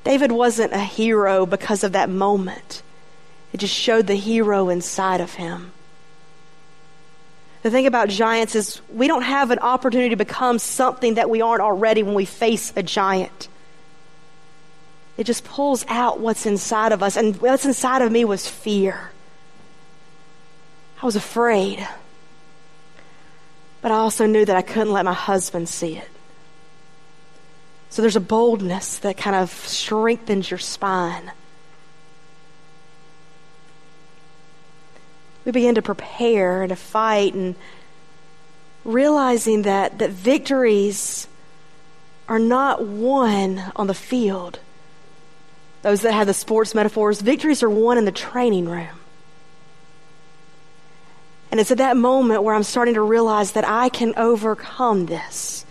David 0.05 0.31
wasn't 0.31 0.73
a 0.73 0.79
hero 0.79 1.47
because 1.47 1.83
of 1.83 1.93
that 1.93 2.09
moment. 2.09 2.83
It 3.53 3.59
just 3.59 3.75
showed 3.75 4.07
the 4.07 4.15
hero 4.15 4.69
inside 4.69 5.21
of 5.21 5.35
him. 5.35 5.73
The 7.63 7.71
thing 7.71 7.87
about 7.87 8.09
giants 8.09 8.55
is 8.55 8.81
we 8.93 9.09
don't 9.09 9.23
have 9.23 9.51
an 9.51 9.59
opportunity 9.59 10.11
to 10.11 10.17
become 10.17 10.59
something 10.59 11.15
that 11.15 11.29
we 11.29 11.41
aren't 11.41 11.63
already 11.63 12.03
when 12.03 12.15
we 12.15 12.25
face 12.25 12.73
a 12.77 12.83
giant. 12.83 13.49
It 15.17 15.25
just 15.25 15.45
pulls 15.45 15.85
out 15.89 16.21
what's 16.21 16.47
inside 16.47 16.93
of 16.93 17.03
us. 17.03 17.17
And 17.17 17.37
what's 17.41 17.65
inside 17.65 18.03
of 18.03 18.13
me 18.13 18.25
was 18.25 18.49
fear. 18.49 19.11
I 21.03 21.07
was 21.07 21.17
afraid. 21.17 21.87
But 23.81 23.93
I 23.93 23.97
also 23.97 24.27
knew 24.27 24.45
that 24.45 24.57
I 24.57 24.63
couldn't 24.63 24.93
let 24.93 25.05
my 25.05 25.13
husband 25.13 25.69
see 25.69 25.97
it. 25.97 26.09
So 27.91 28.03
there's 28.03 28.17
a 28.17 28.21
boldness 28.21 28.99
that 28.99 29.17
kind 29.17 29.37
of 29.37 29.51
strengthens 29.51 30.51
your 30.51 30.59
spine. 30.59 31.33
We 35.47 35.53
begin 35.53 35.77
to 35.77 35.83
prepare 35.83 36.63
and 36.63 36.71
to 36.71 36.77
fight 36.77 37.33
and 37.33 37.55
realizing 38.85 39.63
that, 39.63 40.01
that 40.01 40.11
victories 40.11 41.29
are 42.29 42.39
not 42.39 42.85
won 42.85 43.63
on 43.77 43.87
the 43.87 43.95
field. 43.95 44.59
Those 45.83 46.03
that 46.03 46.13
have 46.13 46.27
the 46.27 46.35
sports 46.35 46.75
metaphors, 46.75 47.21
victories 47.21 47.63
are 47.63 47.71
won 47.71 47.97
in 47.97 48.05
the 48.05 48.13
training 48.13 48.69
room. 48.69 48.89
And 51.53 51.61
it's 51.61 51.71
at 51.71 51.79
that 51.79 51.97
moment 51.97 52.43
where 52.43 52.55
I'm 52.55 52.65
starting 52.65 52.95
to 52.95 53.01
realize 53.01 53.53
that 53.53 53.67
I 53.67 53.89
can 53.89 54.15
overcome 54.17 55.07
this. 55.07 55.65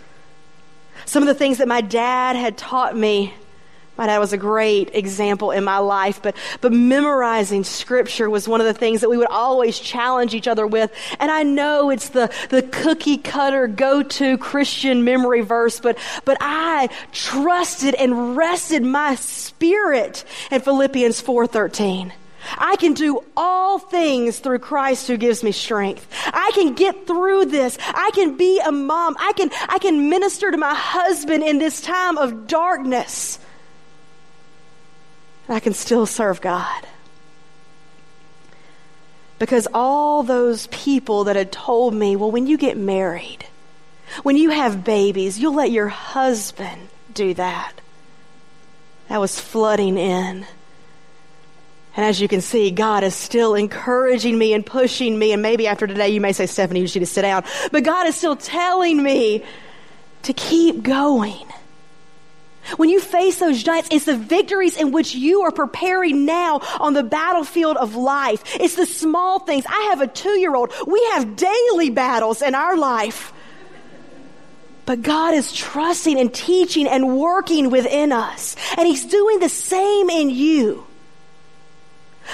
Some 1.04 1.22
of 1.22 1.26
the 1.26 1.34
things 1.34 1.58
that 1.58 1.68
my 1.68 1.82
dad 1.82 2.34
had 2.34 2.56
taught 2.56 2.96
me, 2.96 3.34
my 3.96 4.06
dad 4.06 4.18
was 4.18 4.32
a 4.32 4.38
great 4.38 4.94
example 4.94 5.50
in 5.50 5.64
my 5.64 5.78
life, 5.78 6.20
but, 6.22 6.36
but 6.60 6.72
memorizing 6.72 7.64
scripture 7.64 8.28
was 8.28 8.46
one 8.46 8.60
of 8.60 8.66
the 8.66 8.74
things 8.74 9.00
that 9.00 9.08
we 9.08 9.16
would 9.16 9.28
always 9.28 9.78
challenge 9.78 10.34
each 10.34 10.48
other 10.48 10.66
with. 10.66 10.92
And 11.18 11.30
I 11.30 11.42
know 11.42 11.90
it's 11.90 12.10
the, 12.10 12.32
the 12.50 12.62
cookie 12.62 13.16
cutter 13.16 13.66
go 13.66 14.02
to 14.02 14.38
Christian 14.38 15.04
memory 15.04 15.40
verse, 15.40 15.80
but, 15.80 15.98
but 16.24 16.36
I 16.40 16.88
trusted 17.12 17.94
and 17.94 18.36
rested 18.36 18.82
my 18.82 19.14
spirit 19.14 20.24
in 20.50 20.60
Philippians 20.60 21.20
413. 21.20 22.12
I 22.58 22.76
can 22.76 22.94
do 22.94 23.24
all 23.36 23.78
things 23.78 24.38
through 24.38 24.60
Christ 24.60 25.08
who 25.08 25.16
gives 25.16 25.42
me 25.42 25.52
strength. 25.52 26.06
I 26.26 26.50
can 26.54 26.74
get 26.74 27.06
through 27.06 27.46
this. 27.46 27.76
I 27.80 28.10
can 28.14 28.36
be 28.36 28.60
a 28.60 28.70
mom. 28.70 29.16
I 29.18 29.32
can, 29.32 29.50
I 29.68 29.78
can 29.78 30.08
minister 30.08 30.50
to 30.50 30.56
my 30.56 30.74
husband 30.74 31.42
in 31.42 31.58
this 31.58 31.80
time 31.80 32.18
of 32.18 32.46
darkness. 32.46 33.38
And 35.48 35.56
I 35.56 35.60
can 35.60 35.74
still 35.74 36.06
serve 36.06 36.40
God. 36.40 36.86
Because 39.38 39.68
all 39.74 40.22
those 40.22 40.66
people 40.68 41.24
that 41.24 41.36
had 41.36 41.52
told 41.52 41.94
me, 41.94 42.16
well, 42.16 42.30
when 42.30 42.46
you 42.46 42.56
get 42.56 42.76
married, 42.76 43.46
when 44.22 44.36
you 44.36 44.50
have 44.50 44.84
babies, 44.84 45.38
you'll 45.38 45.54
let 45.54 45.70
your 45.70 45.88
husband 45.88 46.88
do 47.12 47.34
that. 47.34 47.72
That 49.08 49.20
was 49.20 49.38
flooding 49.38 49.98
in. 49.98 50.46
And 51.96 52.04
as 52.04 52.20
you 52.20 52.28
can 52.28 52.40
see, 52.40 52.70
God 52.70 53.04
is 53.04 53.14
still 53.14 53.54
encouraging 53.54 54.36
me 54.36 54.52
and 54.52 54.64
pushing 54.64 55.18
me. 55.18 55.32
And 55.32 55.40
maybe 55.42 55.66
after 55.66 55.86
today, 55.86 56.10
you 56.10 56.20
may 56.20 56.32
say, 56.32 56.46
Stephanie, 56.46 56.80
you 56.80 56.86
need 56.86 57.00
to 57.00 57.06
sit 57.06 57.22
down. 57.22 57.44
But 57.72 57.84
God 57.84 58.06
is 58.06 58.16
still 58.16 58.36
telling 58.36 59.02
me 59.02 59.44
to 60.22 60.32
keep 60.32 60.82
going. 60.82 61.46
When 62.76 62.88
you 62.88 63.00
face 63.00 63.38
those 63.38 63.62
giants, 63.62 63.88
it's 63.92 64.04
the 64.04 64.16
victories 64.16 64.76
in 64.76 64.92
which 64.92 65.14
you 65.14 65.42
are 65.42 65.52
preparing 65.52 66.24
now 66.24 66.60
on 66.80 66.94
the 66.94 67.02
battlefield 67.02 67.76
of 67.76 67.94
life. 67.94 68.42
It's 68.60 68.74
the 68.74 68.86
small 68.86 69.38
things. 69.38 69.64
I 69.68 69.88
have 69.90 70.00
a 70.00 70.06
two 70.06 70.38
year 70.38 70.54
old. 70.54 70.72
We 70.86 71.02
have 71.14 71.36
daily 71.36 71.90
battles 71.90 72.42
in 72.42 72.54
our 72.54 72.76
life. 72.76 73.32
But 74.84 75.02
God 75.02 75.34
is 75.34 75.52
trusting 75.52 76.18
and 76.18 76.32
teaching 76.32 76.86
and 76.86 77.18
working 77.18 77.70
within 77.70 78.12
us. 78.12 78.56
And 78.76 78.86
He's 78.86 79.04
doing 79.04 79.40
the 79.40 79.48
same 79.48 80.10
in 80.10 80.30
you. 80.30 80.86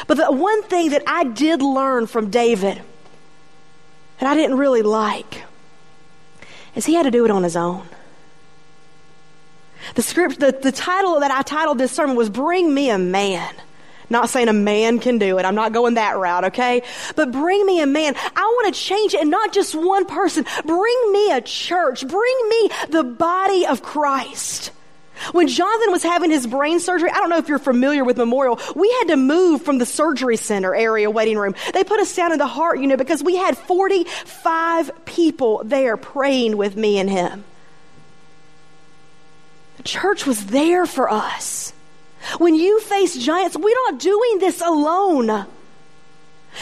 But 0.06 0.16
the 0.16 0.32
one 0.32 0.62
thing 0.64 0.90
that 0.90 1.02
I 1.06 1.24
did 1.24 1.62
learn 1.62 2.06
from 2.06 2.30
David 2.30 2.80
that 4.18 4.30
I 4.30 4.34
didn't 4.34 4.56
really 4.56 4.82
like 4.82 5.42
is 6.74 6.86
he 6.86 6.94
had 6.94 7.04
to 7.04 7.10
do 7.10 7.24
it 7.24 7.30
on 7.30 7.42
his 7.42 7.56
own. 7.56 7.86
The 9.94 10.02
script, 10.02 10.40
the, 10.40 10.52
the 10.52 10.72
title 10.72 11.20
that 11.20 11.30
I 11.30 11.42
titled 11.42 11.78
this 11.78 11.92
sermon 11.92 12.16
was 12.16 12.30
Bring 12.30 12.72
Me 12.72 12.90
a 12.90 12.98
Man. 12.98 13.54
Not 14.10 14.28
saying 14.28 14.48
a 14.48 14.52
man 14.52 14.98
can 14.98 15.18
do 15.18 15.38
it. 15.38 15.44
I'm 15.46 15.54
not 15.54 15.72
going 15.72 15.94
that 15.94 16.18
route, 16.18 16.44
okay? 16.46 16.82
But 17.16 17.32
bring 17.32 17.64
me 17.64 17.80
a 17.80 17.86
man. 17.86 18.14
I 18.36 18.42
want 18.42 18.74
to 18.74 18.78
change 18.78 19.14
it 19.14 19.22
and 19.22 19.30
not 19.30 19.54
just 19.54 19.74
one 19.74 20.04
person. 20.04 20.44
Bring 20.66 21.12
me 21.12 21.32
a 21.32 21.40
church. 21.40 22.06
Bring 22.06 22.48
me 22.48 22.70
the 22.90 23.04
body 23.04 23.66
of 23.66 23.82
Christ. 23.82 24.70
When 25.30 25.48
Jonathan 25.48 25.92
was 25.92 26.02
having 26.02 26.30
his 26.30 26.46
brain 26.46 26.80
surgery, 26.80 27.10
I 27.10 27.14
don't 27.14 27.30
know 27.30 27.38
if 27.38 27.48
you're 27.48 27.58
familiar 27.58 28.04
with 28.04 28.16
Memorial, 28.16 28.60
we 28.74 28.90
had 28.98 29.08
to 29.08 29.16
move 29.16 29.62
from 29.62 29.78
the 29.78 29.86
surgery 29.86 30.36
center 30.36 30.74
area 30.74 31.10
waiting 31.10 31.38
room. 31.38 31.54
They 31.72 31.84
put 31.84 32.00
us 32.00 32.14
down 32.14 32.32
in 32.32 32.38
the 32.38 32.46
heart 32.46 32.80
unit 32.80 32.98
because 32.98 33.22
we 33.22 33.36
had 33.36 33.56
45 33.56 35.04
people 35.04 35.62
there 35.64 35.96
praying 35.96 36.56
with 36.56 36.76
me 36.76 36.98
and 36.98 37.08
him. 37.08 37.44
The 39.76 39.82
church 39.82 40.26
was 40.26 40.46
there 40.46 40.86
for 40.86 41.10
us. 41.10 41.72
When 42.38 42.54
you 42.54 42.80
face 42.80 43.16
giants, 43.16 43.56
we're 43.56 43.90
not 43.90 43.98
doing 43.98 44.38
this 44.38 44.60
alone. 44.60 45.46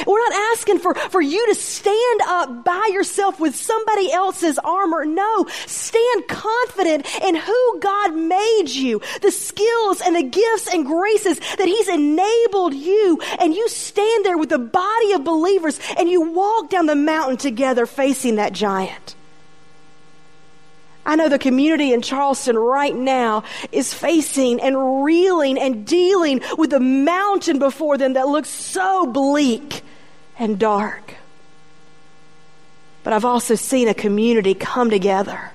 We're 0.07 0.31
not 0.31 0.33
asking 0.52 0.79
for, 0.79 0.95
for 0.95 1.21
you 1.21 1.45
to 1.49 1.55
stand 1.55 2.21
up 2.25 2.64
by 2.64 2.90
yourself 2.93 3.40
with 3.40 3.57
somebody 3.57 4.12
else's 4.12 4.59
armor. 4.59 5.05
No, 5.05 5.47
stand 5.67 6.29
confident 6.29 7.07
in 7.23 7.35
who 7.35 7.81
God 7.81 8.14
made 8.14 8.69
you, 8.69 9.00
the 9.21 9.33
skills 9.33 10.00
and 10.00 10.14
the 10.14 10.23
gifts 10.23 10.73
and 10.73 10.87
graces 10.87 11.40
that 11.40 11.67
He's 11.67 11.88
enabled 11.88 12.75
you. 12.75 13.21
And 13.40 13.55
you 13.55 13.69
stand 13.69 14.25
there 14.25 14.38
with 14.38 14.52
a 14.52 14.59
body 14.59 15.12
of 15.12 15.25
believers 15.25 15.79
and 15.99 16.09
you 16.09 16.21
walk 16.21 16.71
down 16.71 16.87
the 16.87 16.97
mountain 16.97 17.37
together 17.37 17.85
facing 17.85 18.37
that 18.37 18.52
giant. 18.52 19.17
I 21.11 21.17
know 21.17 21.29
the 21.29 21.40
community 21.40 21.93
in 21.93 22.02
Charleston 22.02 22.57
right 22.57 22.95
now 22.95 23.43
is 23.73 23.93
facing 23.93 24.61
and 24.61 25.02
reeling 25.02 25.59
and 25.59 25.85
dealing 25.85 26.40
with 26.57 26.71
the 26.71 26.79
mountain 26.79 27.59
before 27.59 27.99
them 27.99 28.12
that 28.12 28.29
looks 28.29 28.49
so 28.49 29.07
bleak. 29.07 29.83
and 30.38 30.57
dark. 30.57 31.17
But 33.02 33.12
I've 33.12 33.25
also 33.25 33.57
seen 33.57 33.88
a 33.88 33.95
community 33.95 34.55
come 34.55 34.88
together, 34.88 35.52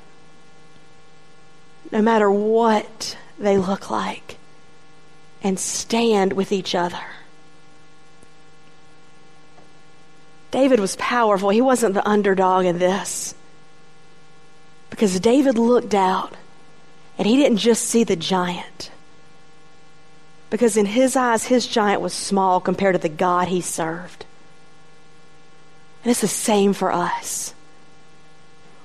no 1.90 2.02
matter 2.02 2.30
what 2.30 3.18
they 3.40 3.58
look 3.58 3.90
like, 3.90 4.38
and 5.42 5.58
stand 5.58 6.34
with 6.34 6.52
each 6.52 6.76
other. 6.76 7.00
David 10.52 10.82
was 10.82 10.98
powerful. 10.98 11.50
He 11.50 11.62
wasn't 11.62 11.94
the 11.94 12.08
underdog 12.08 12.66
in 12.66 12.78
this. 12.78 13.34
Because 14.96 15.20
David 15.20 15.58
looked 15.58 15.94
out 15.94 16.34
and 17.18 17.28
he 17.28 17.36
didn't 17.36 17.58
just 17.58 17.84
see 17.84 18.06
the 18.06 18.16
giant. 18.16 18.92
Because 20.50 20.78
in 20.78 20.86
his 20.86 21.18
eyes, 21.18 21.44
his 21.44 21.68
giant 21.68 22.00
was 22.00 22.14
small 22.14 22.62
compared 22.62 22.96
to 22.96 23.02
the 23.02 23.10
God 23.10 23.50
he 23.50 23.60
served. 23.60 24.26
And 26.02 26.12
it's 26.12 26.22
the 26.22 26.30
same 26.30 26.72
for 26.72 26.94
us. 26.94 27.54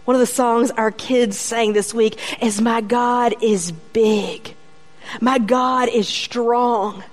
One 0.04 0.16
of 0.16 0.20
the 0.20 0.26
songs 0.26 0.72
our 0.72 0.90
kids 0.90 1.38
sang 1.38 1.74
this 1.74 1.94
week 1.94 2.18
is 2.42 2.60
My 2.60 2.80
God 2.80 3.36
is 3.40 3.70
big. 3.70 4.56
My 5.20 5.38
God 5.38 5.88
is 5.90 6.08
strong. 6.08 7.04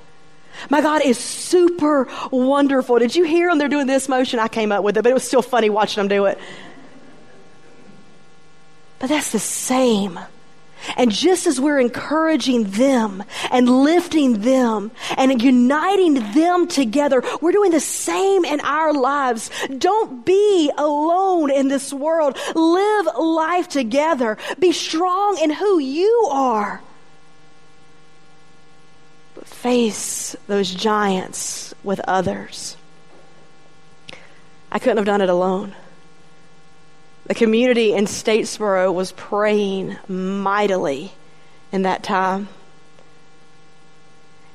My 0.71 0.81
God 0.81 1.03
is 1.03 1.19
super 1.19 2.07
wonderful. 2.31 2.97
Did 2.97 3.15
you 3.15 3.25
hear 3.25 3.47
them? 3.47 3.59
They're 3.59 3.67
doing 3.67 3.85
this 3.85 4.09
motion. 4.09 4.39
I 4.39 4.47
came 4.47 4.71
up 4.71 4.83
with 4.83 4.97
it, 4.97 5.03
but 5.03 5.11
it 5.11 5.13
was 5.13 5.23
still 5.23 5.43
funny 5.43 5.69
watching 5.69 6.01
them 6.01 6.07
do 6.07 6.25
it. 6.25 6.39
But 8.99 9.09
that's 9.09 9.31
the 9.31 9.39
same. 9.39 10.19
And 10.95 11.11
just 11.11 11.47
as 11.47 11.59
we're 11.59 11.79
encouraging 11.79 12.65
them 12.71 13.23
and 13.51 13.69
lifting 13.69 14.41
them 14.41 14.91
and 15.17 15.41
uniting 15.41 16.13
them 16.33 16.67
together, 16.67 17.23
we're 17.41 17.51
doing 17.51 17.71
the 17.71 17.79
same 17.79 18.45
in 18.45 18.61
our 18.61 18.93
lives. 18.93 19.49
Don't 19.77 20.25
be 20.25 20.71
alone 20.77 21.51
in 21.51 21.67
this 21.67 21.91
world. 21.91 22.37
Live 22.55 23.07
life 23.17 23.67
together. 23.67 24.37
Be 24.59 24.71
strong 24.71 25.37
in 25.39 25.49
who 25.49 25.79
you 25.79 26.29
are. 26.31 26.81
But 29.35 29.47
face 29.47 30.35
those 30.47 30.73
giants 30.73 31.73
with 31.83 31.99
others. 32.07 32.77
I 34.71 34.79
couldn't 34.79 34.97
have 34.97 35.05
done 35.05 35.21
it 35.21 35.29
alone. 35.29 35.75
The 37.27 37.35
community 37.35 37.93
in 37.93 38.05
Statesboro 38.05 38.93
was 38.93 39.11
praying 39.11 39.97
mightily 40.07 41.11
in 41.73 41.81
that 41.81 42.01
time. 42.01 42.47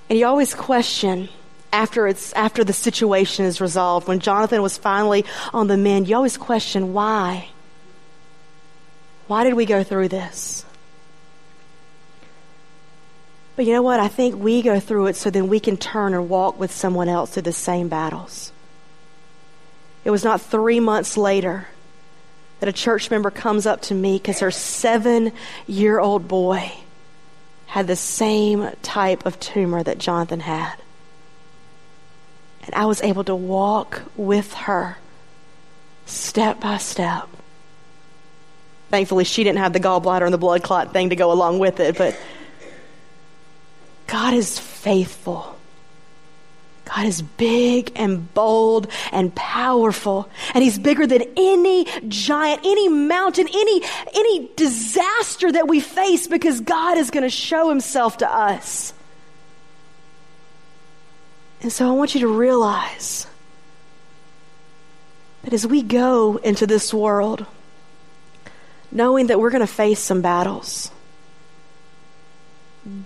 And 0.08 0.18
you 0.18 0.26
always 0.26 0.54
question 0.54 1.28
after 1.70 2.06
it's 2.06 2.32
after 2.32 2.64
the 2.64 2.72
situation 2.72 3.44
is 3.44 3.60
resolved, 3.60 4.08
when 4.08 4.20
Jonathan 4.20 4.62
was 4.62 4.78
finally 4.78 5.24
on 5.52 5.66
the 5.66 5.76
mend, 5.76 6.08
you 6.08 6.16
always 6.16 6.38
question 6.38 6.94
why. 6.94 7.48
Why 9.26 9.44
did 9.44 9.54
we 9.54 9.66
go 9.66 9.82
through 9.82 10.08
this? 10.08 10.64
But 13.54 13.66
you 13.66 13.74
know 13.74 13.82
what? 13.82 14.00
I 14.00 14.08
think 14.08 14.36
we 14.36 14.62
go 14.62 14.80
through 14.80 15.08
it 15.08 15.16
so 15.16 15.28
then 15.28 15.48
we 15.48 15.60
can 15.60 15.76
turn 15.76 16.14
and 16.14 16.28
walk 16.28 16.58
with 16.58 16.72
someone 16.72 17.08
else 17.08 17.32
through 17.32 17.42
the 17.42 17.52
same 17.52 17.88
battles. 17.88 18.50
It 20.04 20.10
was 20.10 20.24
not 20.24 20.40
three 20.40 20.80
months 20.80 21.18
later 21.18 21.68
that 22.62 22.68
a 22.68 22.72
church 22.72 23.10
member 23.10 23.28
comes 23.28 23.66
up 23.66 23.82
to 23.82 23.92
me 23.92 24.18
because 24.18 24.38
her 24.38 24.52
seven 24.52 25.32
year 25.66 25.98
old 25.98 26.28
boy 26.28 26.72
had 27.66 27.88
the 27.88 27.96
same 27.96 28.70
type 28.82 29.26
of 29.26 29.40
tumor 29.40 29.82
that 29.82 29.98
Jonathan 29.98 30.38
had. 30.38 30.76
And 32.62 32.72
I 32.72 32.86
was 32.86 33.02
able 33.02 33.24
to 33.24 33.34
walk 33.34 34.02
with 34.14 34.52
her 34.54 34.96
step 36.06 36.60
by 36.60 36.76
step. 36.78 37.28
Thankfully, 38.90 39.24
she 39.24 39.42
didn't 39.42 39.58
have 39.58 39.72
the 39.72 39.80
gallbladder 39.80 40.22
and 40.22 40.32
the 40.32 40.38
blood 40.38 40.62
clot 40.62 40.92
thing 40.92 41.10
to 41.10 41.16
go 41.16 41.32
along 41.32 41.58
with 41.58 41.80
it, 41.80 41.98
but 41.98 42.16
God 44.06 44.34
is 44.34 44.56
faithful. 44.56 45.58
God 46.84 47.06
is 47.06 47.22
big 47.22 47.92
and 47.96 48.32
bold 48.34 48.88
and 49.12 49.34
powerful. 49.34 50.28
And 50.54 50.64
He's 50.64 50.78
bigger 50.78 51.06
than 51.06 51.22
any 51.36 51.86
giant, 52.08 52.60
any 52.64 52.88
mountain, 52.88 53.46
any, 53.48 53.82
any 54.14 54.50
disaster 54.56 55.52
that 55.52 55.68
we 55.68 55.80
face 55.80 56.26
because 56.26 56.60
God 56.60 56.98
is 56.98 57.10
going 57.10 57.22
to 57.22 57.30
show 57.30 57.68
Himself 57.68 58.18
to 58.18 58.30
us. 58.30 58.92
And 61.62 61.72
so 61.72 61.88
I 61.88 61.92
want 61.92 62.14
you 62.14 62.22
to 62.22 62.28
realize 62.28 63.28
that 65.44 65.52
as 65.52 65.66
we 65.66 65.82
go 65.82 66.36
into 66.38 66.66
this 66.66 66.92
world, 66.92 67.46
knowing 68.90 69.28
that 69.28 69.38
we're 69.38 69.50
going 69.50 69.60
to 69.60 69.72
face 69.72 70.00
some 70.00 70.20
battles, 70.20 70.90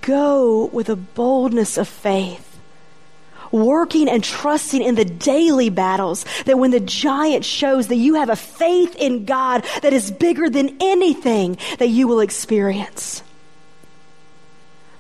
go 0.01 0.67
with 0.67 0.89
a 0.89 0.97
boldness 0.97 1.77
of 1.77 1.87
faith 1.87 2.46
working 3.65 4.09
and 4.09 4.23
trusting 4.23 4.83
in 4.83 4.95
the 4.95 5.05
daily 5.05 5.71
battles 5.71 6.25
that 6.45 6.59
when 6.59 6.71
the 6.71 6.81
giant 6.81 7.45
shows 7.45 7.89
that 7.89 7.97
you 7.97 8.15
have 8.15 8.31
a 8.31 8.37
faith 8.37 8.95
in 8.97 9.25
God 9.25 9.65
that 9.83 9.93
is 9.93 10.11
bigger 10.11 10.49
than 10.49 10.77
anything 10.81 11.59
that 11.79 11.89
you 11.89 12.09
will 12.09 12.21
experience. 12.21 13.23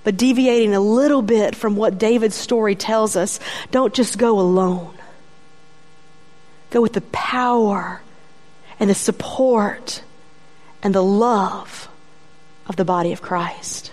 But 0.04 0.16
deviating 0.16 0.74
a 0.74 0.80
little 0.80 1.22
bit 1.22 1.56
from 1.56 1.74
what 1.74 1.98
David's 1.98 2.36
story 2.36 2.76
tells 2.76 3.16
us, 3.16 3.40
don't 3.72 3.92
just 3.92 4.18
go 4.18 4.38
alone. 4.38 4.94
Go 6.70 6.80
with 6.80 6.92
the 6.92 7.00
power 7.00 8.00
and 8.78 8.88
the 8.88 8.94
support 8.94 10.02
and 10.82 10.94
the 10.94 11.02
love 11.02 11.88
of 12.68 12.76
the 12.76 12.84
body 12.84 13.12
of 13.12 13.22
Christ. 13.22 13.90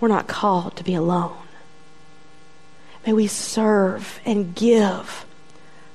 We're 0.00 0.08
not 0.08 0.28
called 0.28 0.76
to 0.76 0.84
be 0.84 0.94
alone. 0.94 1.43
May 3.06 3.12
we 3.12 3.26
serve 3.26 4.20
and 4.24 4.54
give. 4.54 5.26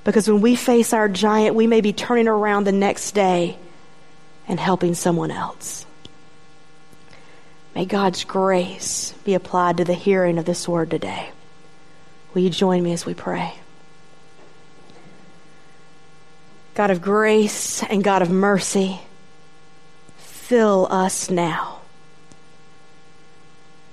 Because 0.04 0.30
when 0.30 0.42
we 0.42 0.56
face 0.56 0.94
our 0.94 1.10
giant, 1.10 1.56
we 1.56 1.68
may 1.68 1.82
be 1.82 1.94
turning 1.94 2.28
around 2.28 2.64
the 2.64 2.72
next 2.72 3.12
day 3.12 3.58
and 4.48 4.60
helping 4.60 4.96
someone 4.96 5.32
else. 5.32 5.86
May 7.76 7.86
God's 7.86 8.24
grace 8.24 9.14
be 9.24 9.34
applied 9.34 9.78
to 9.78 9.86
the 9.86 9.94
hearing 9.94 10.38
of 10.38 10.46
this 10.46 10.68
word 10.68 10.90
today. 10.90 11.32
Will 12.34 12.42
you 12.42 12.50
join 12.50 12.84
me 12.84 12.94
as 12.94 13.06
we 13.06 13.14
pray? 13.14 13.54
God 16.76 16.92
of 16.92 17.02
grace 17.02 17.84
and 17.84 18.04
God 18.04 18.22
of 18.22 18.30
mercy, 18.30 19.02
fill 20.18 20.88
us 20.90 21.30
now 21.30 21.79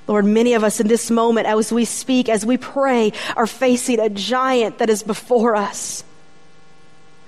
Lord, 0.06 0.24
many 0.24 0.54
of 0.54 0.62
us 0.62 0.80
in 0.80 0.86
this 0.86 1.10
moment, 1.10 1.46
as 1.46 1.72
we 1.72 1.84
speak, 1.84 2.28
as 2.28 2.46
we 2.46 2.56
pray, 2.56 3.12
are 3.36 3.46
facing 3.46 3.98
a 3.98 4.08
giant 4.08 4.78
that 4.78 4.88
is 4.88 5.02
before 5.02 5.56
us. 5.56 6.04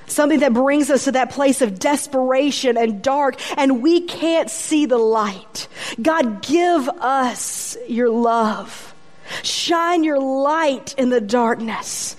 Something 0.06 0.40
that 0.40 0.54
brings 0.54 0.88
us 0.88 1.04
to 1.04 1.12
that 1.12 1.30
place 1.30 1.60
of 1.60 1.78
desperation 1.78 2.78
and 2.78 3.02
dark, 3.02 3.36
and 3.58 3.82
we 3.82 4.02
can't 4.02 4.50
see 4.50 4.86
the 4.86 4.96
light. 4.96 5.68
God, 6.00 6.42
give 6.42 6.88
us 6.88 7.76
your 7.88 8.10
love. 8.10 8.94
Shine 9.42 10.04
your 10.04 10.20
light 10.20 10.94
in 10.96 11.10
the 11.10 11.20
darkness. 11.20 12.16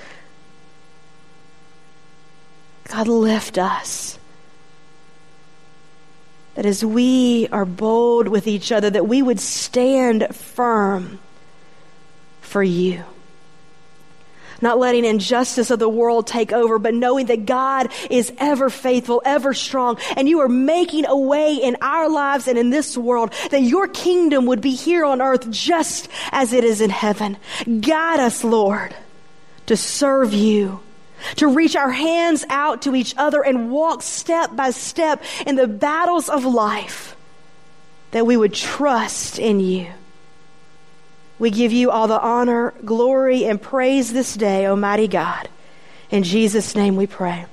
God, 2.89 3.07
lift 3.07 3.57
us 3.57 4.18
that 6.55 6.65
as 6.65 6.83
we 6.83 7.47
are 7.49 7.65
bold 7.65 8.27
with 8.27 8.47
each 8.47 8.71
other, 8.71 8.89
that 8.89 9.07
we 9.07 9.21
would 9.21 9.39
stand 9.39 10.35
firm 10.35 11.19
for 12.41 12.63
you. 12.63 13.03
Not 14.61 14.77
letting 14.77 15.05
injustice 15.05 15.71
of 15.71 15.79
the 15.79 15.87
world 15.87 16.27
take 16.27 16.51
over, 16.51 16.79
but 16.79 16.93
knowing 16.93 17.27
that 17.27 17.45
God 17.45 17.91
is 18.09 18.33
ever 18.37 18.69
faithful, 18.69 19.21
ever 19.23 19.53
strong, 19.53 19.97
and 20.17 20.27
you 20.27 20.39
are 20.41 20.49
making 20.49 21.05
a 21.05 21.17
way 21.17 21.55
in 21.55 21.77
our 21.81 22.09
lives 22.09 22.47
and 22.47 22.57
in 22.57 22.69
this 22.69 22.97
world 22.97 23.33
that 23.51 23.61
your 23.61 23.87
kingdom 23.87 24.45
would 24.47 24.59
be 24.59 24.71
here 24.71 25.05
on 25.05 25.21
earth 25.21 25.49
just 25.49 26.09
as 26.31 26.51
it 26.51 26.63
is 26.63 26.81
in 26.81 26.89
heaven. 26.89 27.37
Guide 27.79 28.19
us, 28.19 28.43
Lord, 28.43 28.93
to 29.67 29.77
serve 29.77 30.33
you 30.33 30.81
to 31.35 31.47
reach 31.47 31.75
our 31.75 31.91
hands 31.91 32.45
out 32.49 32.83
to 32.83 32.95
each 32.95 33.13
other 33.17 33.41
and 33.41 33.71
walk 33.71 34.01
step 34.01 34.55
by 34.55 34.71
step 34.71 35.23
in 35.45 35.55
the 35.55 35.67
battles 35.67 36.29
of 36.29 36.45
life, 36.45 37.15
that 38.11 38.25
we 38.25 38.37
would 38.37 38.53
trust 38.53 39.39
in 39.39 39.59
you. 39.59 39.87
We 41.37 41.51
give 41.51 41.71
you 41.71 41.89
all 41.89 42.07
the 42.07 42.19
honor, 42.19 42.73
glory, 42.83 43.45
and 43.45 43.61
praise 43.61 44.11
this 44.11 44.35
day, 44.35 44.65
Almighty 44.65 45.07
God. 45.07 45.47
In 46.11 46.23
Jesus' 46.23 46.75
name 46.75 46.95
we 46.95 47.07
pray. 47.07 47.45